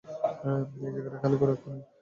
[0.77, 1.79] এই জায়গাটা খালি করো, এক্ষুণি!